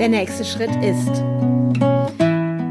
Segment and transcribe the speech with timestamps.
[0.00, 1.22] der nächste Schritt ist,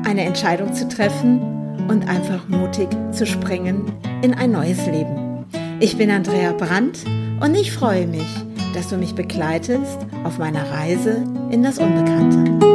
[0.03, 1.39] eine Entscheidung zu treffen
[1.87, 3.93] und einfach mutig zu springen
[4.23, 5.45] in ein neues Leben.
[5.79, 7.05] Ich bin Andrea Brandt
[7.39, 8.25] und ich freue mich,
[8.73, 12.65] dass du mich begleitest auf meiner Reise in das Unbekannte.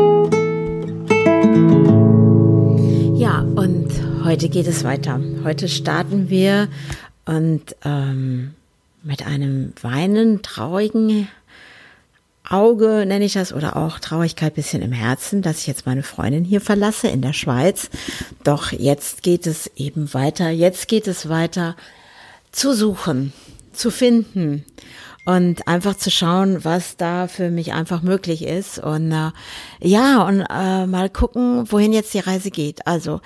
[3.16, 3.88] Ja, und
[4.22, 5.20] heute geht es weiter.
[5.42, 6.68] Heute starten wir
[7.24, 8.54] und ähm,
[9.02, 11.26] mit einem weinen, traurigen
[12.48, 16.44] Auge nenne ich das oder auch Traurigkeit bisschen im Herzen, dass ich jetzt meine Freundin
[16.44, 17.88] hier verlasse in der Schweiz.
[18.44, 20.50] Doch jetzt geht es eben weiter.
[20.50, 21.74] Jetzt geht es weiter
[22.52, 23.32] zu suchen,
[23.72, 24.64] zu finden
[25.24, 29.30] und einfach zu schauen, was da für mich einfach möglich ist und äh,
[29.80, 32.86] ja und äh, mal gucken, wohin jetzt die Reise geht.
[32.86, 33.20] Also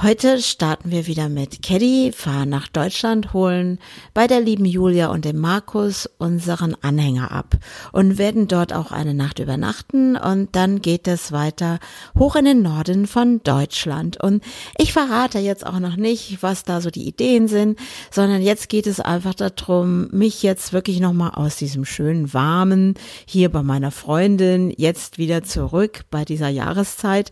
[0.00, 3.78] Heute starten wir wieder mit Caddy, fahren nach Deutschland, holen
[4.14, 7.58] bei der lieben Julia und dem Markus unseren Anhänger ab
[7.92, 11.78] und werden dort auch eine Nacht übernachten und dann geht es weiter
[12.18, 14.20] hoch in den Norden von Deutschland.
[14.20, 14.42] Und
[14.78, 17.78] ich verrate jetzt auch noch nicht, was da so die Ideen sind,
[18.10, 22.94] sondern jetzt geht es einfach darum, mich jetzt wirklich nochmal aus diesem schönen warmen
[23.26, 27.30] hier bei meiner Freundin jetzt wieder zurück bei dieser Jahreszeit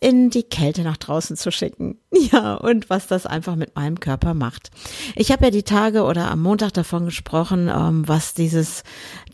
[0.00, 1.98] in die Kälte nach draußen zu schicken.
[2.32, 4.70] Ja, und was das einfach mit meinem Körper macht.
[5.16, 8.84] Ich habe ja die Tage oder am Montag davon gesprochen, ähm, was dieses,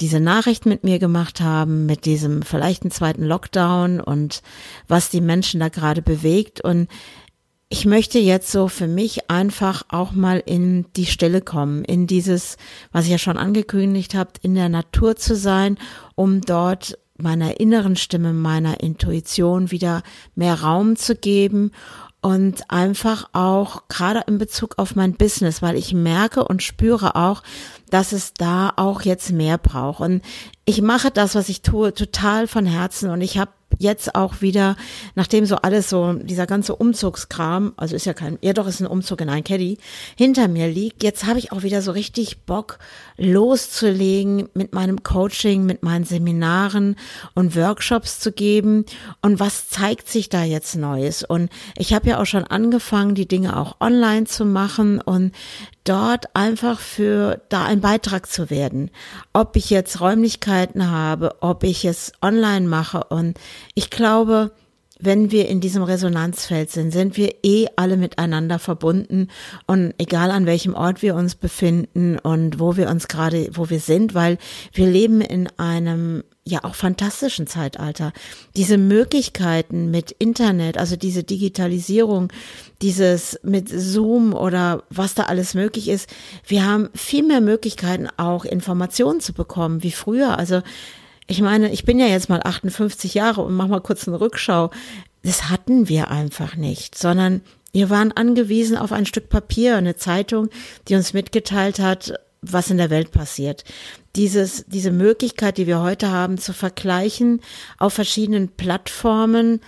[0.01, 4.43] diese Nachrichten mit mir gemacht haben, mit diesem vielleicht einen zweiten Lockdown und
[4.89, 6.61] was die Menschen da gerade bewegt.
[6.61, 6.89] Und
[7.69, 12.57] ich möchte jetzt so für mich einfach auch mal in die Stille kommen, in dieses,
[12.93, 15.77] was ich ja schon angekündigt habe, in der Natur zu sein,
[16.15, 20.03] um dort meiner inneren Stimme, meiner Intuition wieder
[20.35, 21.73] mehr Raum zu geben
[22.21, 27.43] und einfach auch gerade in Bezug auf mein Business, weil ich merke und spüre auch,
[27.91, 30.01] dass es da auch jetzt mehr braucht.
[30.01, 30.23] Und
[30.65, 34.77] ich mache das, was ich tue, total von Herzen und ich habe jetzt auch wieder,
[35.15, 38.87] nachdem so alles so, dieser ganze Umzugskram, also ist ja kein, ja doch ist ein
[38.87, 39.79] Umzug in ein Caddy,
[40.17, 42.79] hinter mir liegt, jetzt habe ich auch wieder so richtig Bock
[43.17, 46.97] loszulegen mit meinem Coaching, mit meinen Seminaren
[47.35, 48.85] und Workshops zu geben.
[49.23, 51.23] Und was zeigt sich da jetzt Neues?
[51.23, 55.01] Und ich habe ja auch schon angefangen, die Dinge auch online zu machen.
[55.01, 55.33] Und
[55.89, 58.91] dort einfach für da ein Beitrag zu werden.
[59.33, 63.05] Ob ich jetzt Räumlichkeiten habe, ob ich es online mache.
[63.05, 63.39] Und
[63.75, 64.53] ich glaube,
[64.99, 69.29] wenn wir in diesem Resonanzfeld sind, sind wir eh alle miteinander verbunden
[69.67, 73.81] und egal an welchem Ort wir uns befinden und wo wir uns gerade, wo wir
[73.81, 74.39] sind, weil
[74.73, 78.13] wir leben in einem ja auch fantastischen Zeitalter.
[78.55, 82.33] Diese Möglichkeiten mit Internet, also diese Digitalisierung,
[82.83, 86.09] dieses mit Zoom oder was da alles möglich ist.
[86.47, 90.39] Wir haben viel mehr Möglichkeiten auch Informationen zu bekommen wie früher.
[90.39, 90.63] Also
[91.27, 94.71] ich meine, ich bin ja jetzt mal 58 Jahre und mach mal kurz eine Rückschau.
[95.23, 97.41] Das hatten wir einfach nicht, sondern
[97.73, 100.49] wir waren angewiesen auf ein Stück Papier, eine Zeitung,
[100.89, 103.65] die uns mitgeteilt hat, was in der Welt passiert.
[104.15, 107.41] Dieses, diese Möglichkeit, die wir heute haben, zu vergleichen
[107.79, 109.61] auf verschiedenen Plattformen,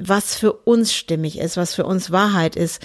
[0.00, 2.80] was für uns stimmig ist, was für uns Wahrheit ist.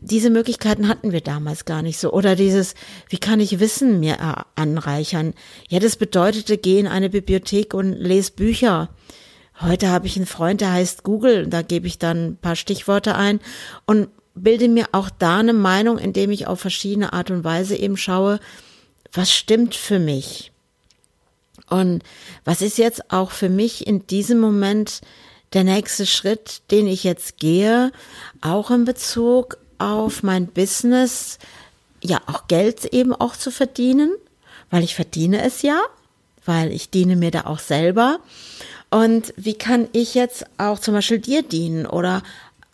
[0.00, 2.12] Diese Möglichkeiten hatten wir damals gar nicht so.
[2.12, 2.74] Oder dieses,
[3.08, 5.34] wie kann ich Wissen mir anreichern?
[5.68, 8.90] Ja, das bedeutete, geh in eine Bibliothek und lese Bücher.
[9.60, 13.16] Heute habe ich einen Freund, der heißt Google, da gebe ich dann ein paar Stichworte
[13.16, 13.40] ein
[13.86, 17.96] und bilde mir auch da eine Meinung, indem ich auf verschiedene Art und Weise eben
[17.96, 18.38] schaue,
[19.12, 20.52] was stimmt für mich.
[21.68, 22.04] Und
[22.44, 25.00] was ist jetzt auch für mich in diesem Moment
[25.54, 27.90] der nächste Schritt, den ich jetzt gehe,
[28.40, 31.38] auch in Bezug auf mein Business,
[32.02, 34.10] ja, auch Geld eben auch zu verdienen,
[34.70, 35.80] weil ich verdiene es ja,
[36.44, 38.20] weil ich diene mir da auch selber.
[38.90, 42.22] Und wie kann ich jetzt auch zum Beispiel dir dienen oder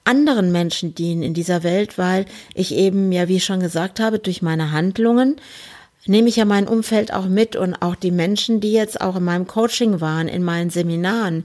[0.04, 4.18] anderen Menschen dienen in dieser Welt, weil ich eben, ja, wie ich schon gesagt habe,
[4.18, 5.36] durch meine Handlungen
[6.06, 9.24] nehme ich ja mein Umfeld auch mit und auch die Menschen, die jetzt auch in
[9.24, 11.44] meinem Coaching waren, in meinen Seminaren.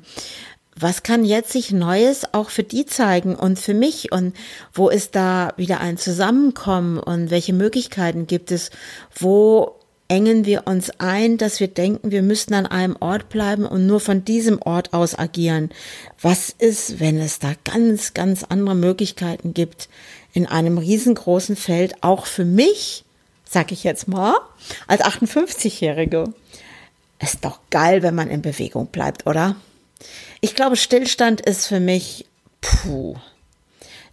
[0.75, 4.35] Was kann jetzt sich Neues auch für die zeigen und für mich und
[4.73, 8.71] wo ist da wieder ein Zusammenkommen und welche Möglichkeiten gibt es?
[9.13, 9.75] Wo
[10.07, 13.99] engen wir uns ein, dass wir denken, wir müssten an einem Ort bleiben und nur
[13.99, 15.69] von diesem Ort aus agieren?
[16.21, 19.89] Was ist, wenn es da ganz, ganz andere Möglichkeiten gibt
[20.33, 23.03] in einem riesengroßen Feld, auch für mich?
[23.49, 24.35] sag ich jetzt mal,
[24.87, 26.33] als 58-Jährige.
[27.19, 29.55] Ist doch geil, wenn man in Bewegung bleibt, oder?
[30.41, 32.25] Ich glaube, Stillstand ist für mich,
[32.61, 33.15] puh.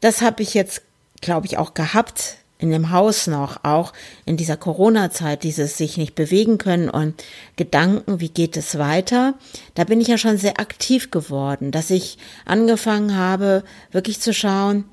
[0.01, 0.83] Das habe ich jetzt,
[1.21, 3.93] glaube ich, auch gehabt in dem Haus noch, auch
[4.25, 7.23] in dieser Corona-Zeit, dieses sich nicht bewegen können und
[7.57, 9.35] Gedanken, wie geht es weiter,
[9.75, 12.17] da bin ich ja schon sehr aktiv geworden, dass ich
[12.47, 13.63] angefangen habe,
[13.93, 14.85] wirklich zu schauen,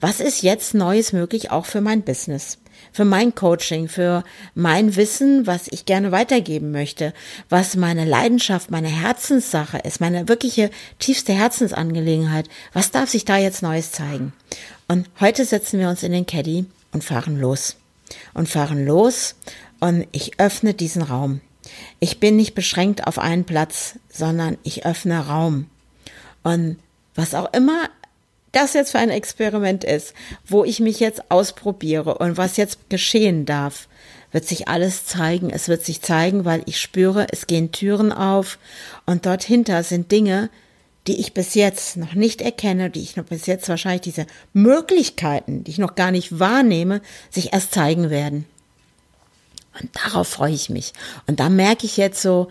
[0.00, 2.58] was ist jetzt Neues möglich auch für mein Business,
[2.92, 4.24] für mein Coaching, für
[4.54, 7.12] mein Wissen, was ich gerne weitergeben möchte,
[7.48, 12.48] was meine Leidenschaft, meine Herzenssache ist, meine wirkliche tiefste Herzensangelegenheit.
[12.72, 14.32] Was darf sich da jetzt Neues zeigen?
[14.88, 17.76] Und heute setzen wir uns in den Caddy und fahren los.
[18.34, 19.36] Und fahren los
[19.80, 21.40] und ich öffne diesen Raum.
[22.00, 25.66] Ich bin nicht beschränkt auf einen Platz, sondern ich öffne Raum.
[26.42, 26.78] Und
[27.14, 27.88] was auch immer
[28.52, 30.14] das jetzt für ein Experiment ist,
[30.46, 33.88] wo ich mich jetzt ausprobiere und was jetzt geschehen darf,
[34.30, 35.50] wird sich alles zeigen.
[35.50, 38.58] Es wird sich zeigen, weil ich spüre, es gehen Türen auf
[39.06, 40.50] und dort hinter sind Dinge,
[41.06, 45.64] die ich bis jetzt noch nicht erkenne, die ich noch bis jetzt wahrscheinlich diese Möglichkeiten,
[45.64, 47.00] die ich noch gar nicht wahrnehme,
[47.30, 48.46] sich erst zeigen werden.
[49.80, 50.92] Und darauf freue ich mich.
[51.26, 52.48] Und da merke ich jetzt so,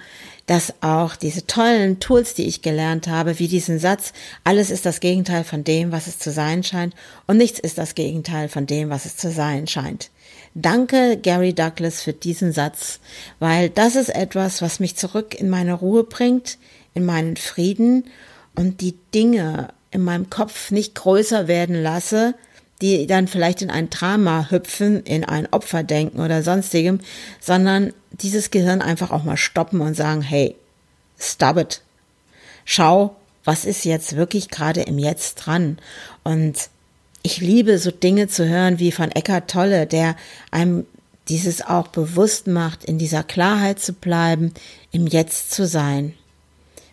[0.48, 4.12] dass auch diese tollen Tools, die ich gelernt habe, wie diesen Satz,
[4.44, 6.96] alles ist das Gegenteil von dem, was es zu sein scheint,
[7.28, 10.10] und nichts ist das Gegenteil von dem, was es zu sein scheint.
[10.54, 13.00] Danke, Gary Douglas, für diesen Satz,
[13.40, 16.58] weil das ist etwas, was mich zurück in meine Ruhe bringt,
[16.94, 18.06] in meinen Frieden
[18.56, 22.36] und die Dinge in meinem Kopf nicht größer werden lasse,
[22.82, 27.00] die dann vielleicht in ein Drama hüpfen, in ein Opferdenken oder sonstigem,
[27.40, 30.56] sondern dieses Gehirn einfach auch mal stoppen und sagen, hey,
[31.20, 31.82] stop it.
[32.66, 35.78] Schau, was ist jetzt wirklich gerade im Jetzt dran?
[36.24, 36.70] Und
[37.24, 40.16] ich liebe so Dinge zu hören wie von Eckhart Tolle, der
[40.50, 40.86] einem
[41.30, 44.54] dieses auch bewusst macht, in dieser Klarheit zu bleiben,
[44.92, 46.14] im Jetzt zu sein.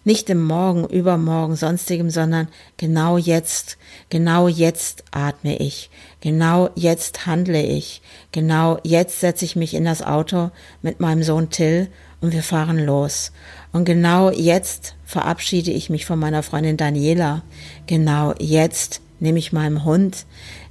[0.09, 3.77] Nicht im Morgen, übermorgen, sonstigem, sondern genau jetzt,
[4.09, 5.91] genau jetzt atme ich,
[6.23, 8.01] genau jetzt handle ich,
[8.33, 10.51] genau jetzt setze ich mich in das Auto
[10.81, 11.89] mit meinem Sohn Till
[12.23, 13.33] und wir fahren los.
[13.75, 17.43] Und genau jetzt verabschiede ich mich von meiner Freundin Daniela.
[17.87, 20.25] Genau jetzt nehme ich meinem Hund,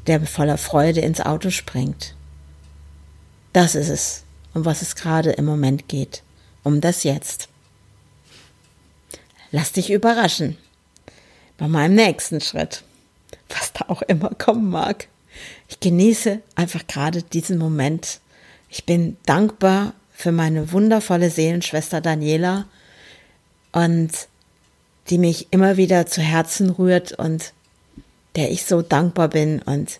[0.07, 2.15] der voller Freude ins Auto springt.
[3.53, 4.23] Das ist es,
[4.55, 6.23] um was es gerade im Moment geht.
[6.63, 7.49] Um das Jetzt.
[9.51, 10.57] Lass dich überraschen.
[11.57, 12.83] Bei meinem nächsten Schritt.
[13.49, 15.07] Was da auch immer kommen mag.
[15.67, 18.19] Ich genieße einfach gerade diesen Moment.
[18.69, 22.65] Ich bin dankbar für meine wundervolle Seelenschwester Daniela
[23.71, 24.11] und
[25.09, 27.53] die mich immer wieder zu Herzen rührt und
[28.35, 29.99] der ich so dankbar bin und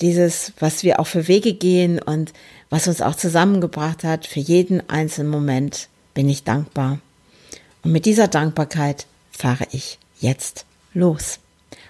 [0.00, 2.32] dieses, was wir auch für Wege gehen und
[2.70, 6.98] was uns auch zusammengebracht hat, für jeden einzelnen Moment bin ich dankbar.
[7.84, 10.64] Und mit dieser Dankbarkeit fahre ich jetzt
[10.94, 11.38] los.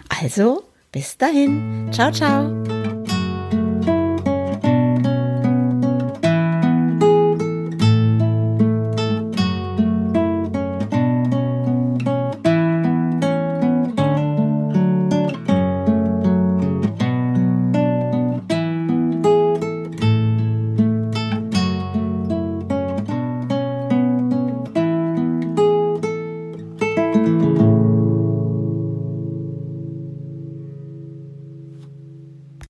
[0.09, 1.89] Also, bis dahin.
[1.93, 2.74] Ciao, ciao.